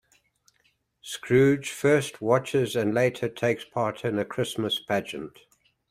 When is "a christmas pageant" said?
4.17-5.37